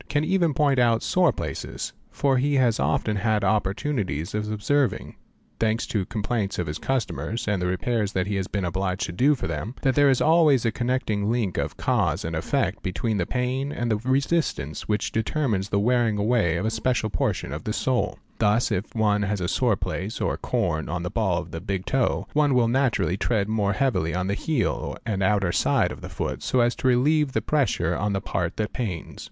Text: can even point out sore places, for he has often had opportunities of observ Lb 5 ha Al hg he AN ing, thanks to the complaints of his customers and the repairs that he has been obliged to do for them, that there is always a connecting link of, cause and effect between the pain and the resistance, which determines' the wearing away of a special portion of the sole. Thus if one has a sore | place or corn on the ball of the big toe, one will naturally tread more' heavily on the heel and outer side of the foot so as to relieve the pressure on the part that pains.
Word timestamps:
can 0.09 0.23
even 0.25 0.51
point 0.51 0.79
out 0.79 1.03
sore 1.03 1.31
places, 1.31 1.93
for 2.09 2.39
he 2.39 2.55
has 2.55 2.79
often 2.79 3.17
had 3.17 3.43
opportunities 3.43 4.33
of 4.33 4.51
observ 4.51 4.89
Lb 4.89 4.93
5 4.93 4.97
ha 4.97 4.97
Al 4.97 4.97
hg 4.97 4.97
he 4.97 5.03
AN 5.03 5.07
ing, 5.11 5.15
thanks 5.59 5.85
to 5.85 5.99
the 5.99 6.05
complaints 6.07 6.57
of 6.57 6.65
his 6.65 6.79
customers 6.79 7.47
and 7.47 7.61
the 7.61 7.67
repairs 7.67 8.11
that 8.13 8.25
he 8.25 8.33
has 8.37 8.47
been 8.47 8.65
obliged 8.65 9.05
to 9.05 9.11
do 9.11 9.35
for 9.35 9.45
them, 9.45 9.75
that 9.83 9.93
there 9.93 10.09
is 10.09 10.19
always 10.19 10.65
a 10.65 10.71
connecting 10.71 11.29
link 11.31 11.59
of, 11.59 11.77
cause 11.77 12.25
and 12.25 12.35
effect 12.35 12.81
between 12.81 13.17
the 13.17 13.27
pain 13.27 13.71
and 13.71 13.91
the 13.91 13.97
resistance, 13.97 14.87
which 14.87 15.11
determines' 15.11 15.69
the 15.69 15.77
wearing 15.79 16.17
away 16.17 16.55
of 16.57 16.65
a 16.65 16.71
special 16.71 17.11
portion 17.11 17.53
of 17.53 17.63
the 17.65 17.71
sole. 17.71 18.17
Thus 18.39 18.71
if 18.71 18.95
one 18.95 19.21
has 19.21 19.39
a 19.39 19.47
sore 19.47 19.75
| 19.75 19.75
place 19.75 20.19
or 20.19 20.35
corn 20.35 20.89
on 20.89 21.03
the 21.03 21.11
ball 21.11 21.37
of 21.39 21.51
the 21.51 21.61
big 21.61 21.85
toe, 21.85 22.27
one 22.33 22.55
will 22.55 22.67
naturally 22.67 23.17
tread 23.17 23.47
more' 23.47 23.73
heavily 23.73 24.15
on 24.15 24.25
the 24.25 24.33
heel 24.33 24.97
and 25.05 25.21
outer 25.21 25.51
side 25.51 25.91
of 25.91 26.01
the 26.01 26.09
foot 26.09 26.41
so 26.41 26.61
as 26.61 26.73
to 26.77 26.87
relieve 26.87 27.33
the 27.33 27.41
pressure 27.43 27.95
on 27.95 28.13
the 28.13 28.19
part 28.21 28.57
that 28.57 28.73
pains. 28.73 29.19